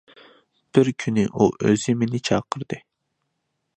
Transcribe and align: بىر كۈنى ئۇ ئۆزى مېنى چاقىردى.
بىر 0.77 0.87
كۈنى 1.03 1.25
ئۇ 1.41 1.47
ئۆزى 1.67 1.95
مېنى 2.01 2.23
چاقىردى. 2.31 2.81